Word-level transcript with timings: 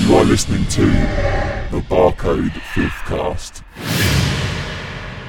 You 0.00 0.16
are 0.16 0.24
listening 0.24 0.64
to 0.66 0.86
the 1.70 1.80
Barcode 1.88 2.52
Fifth 2.74 3.02
Cast. 3.06 3.62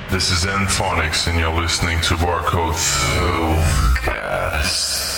This 0.09 0.31
is 0.31 0.45
Nphonics, 0.45 1.27
and 1.27 1.37
you're 1.39 1.61
listening 1.61 1.99
to 2.01 2.15
Barcode 2.15 2.75
Fifth 2.75 4.03
Cast. 4.03 5.10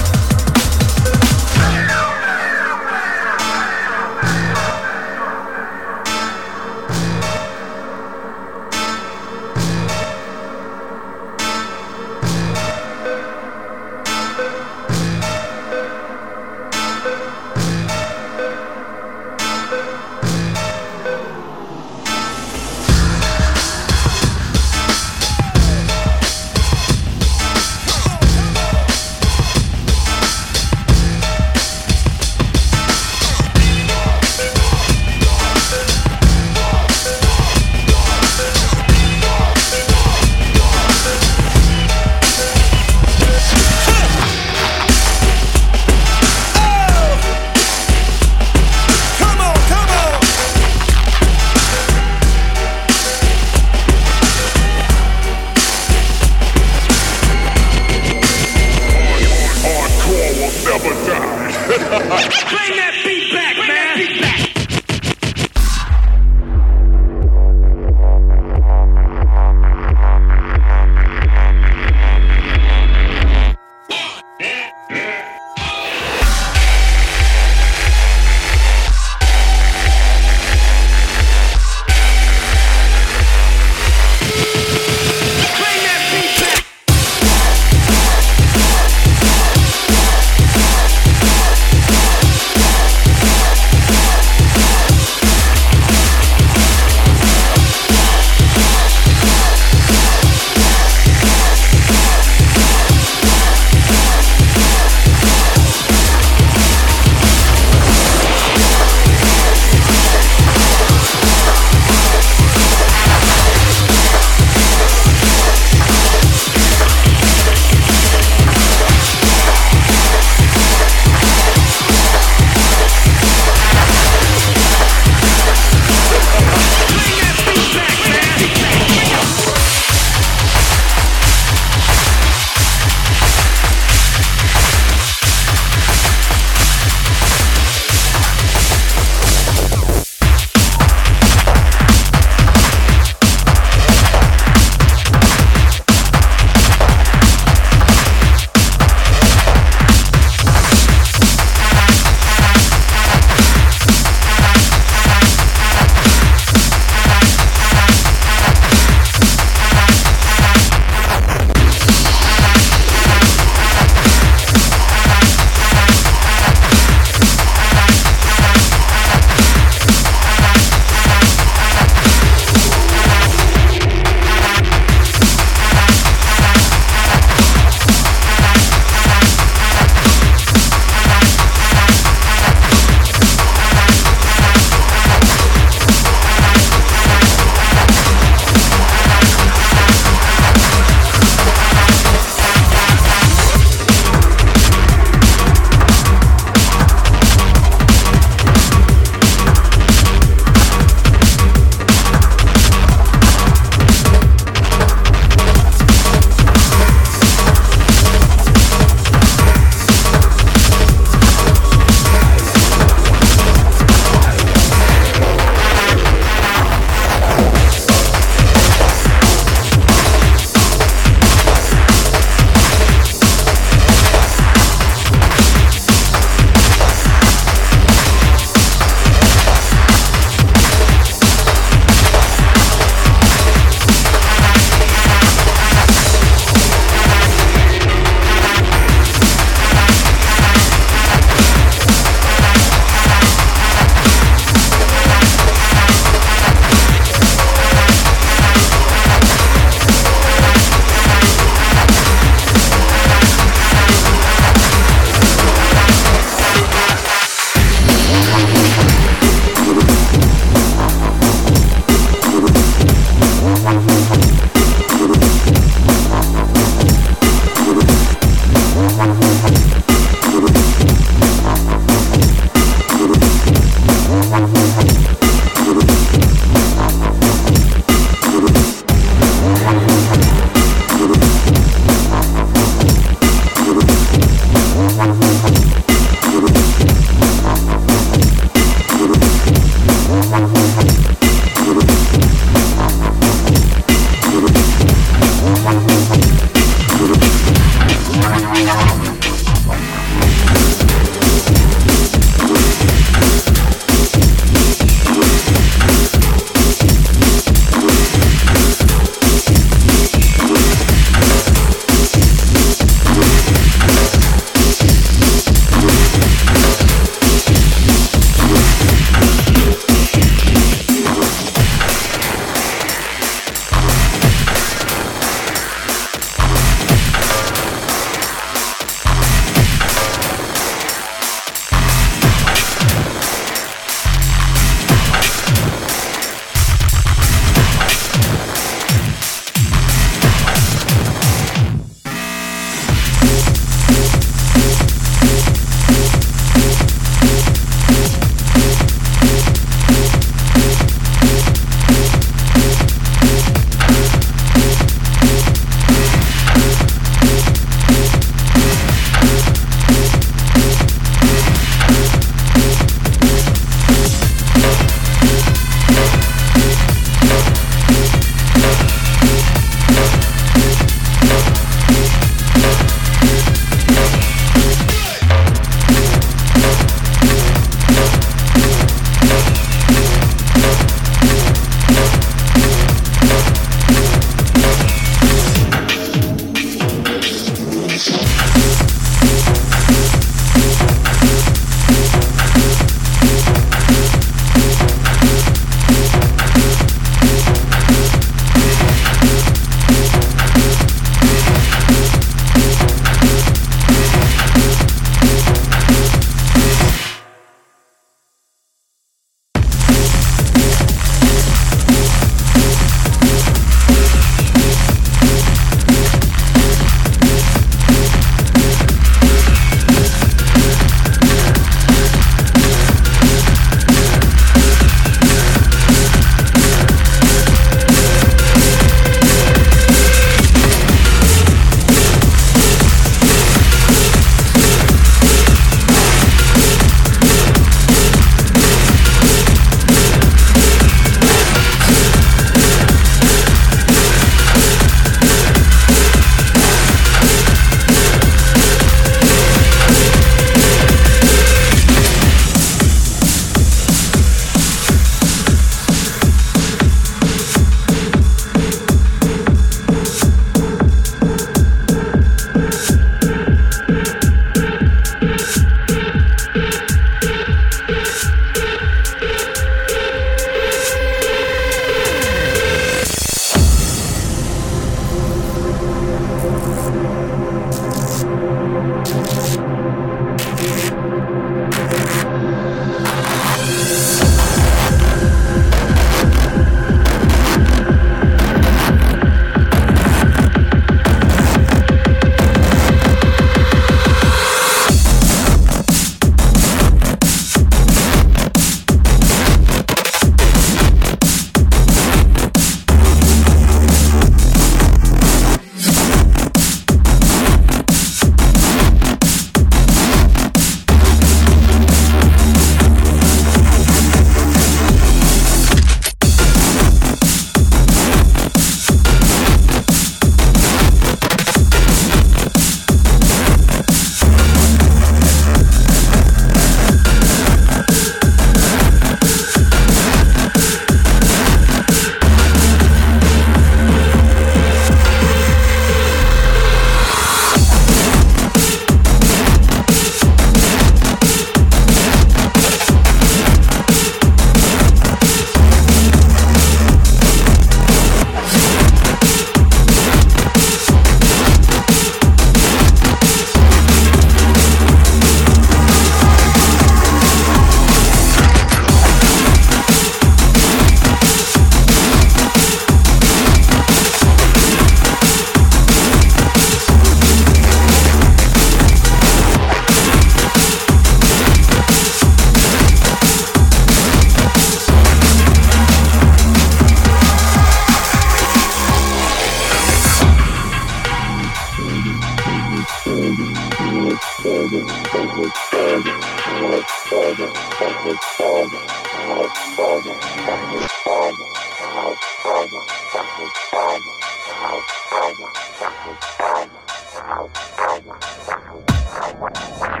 Wow. 599.41 600.00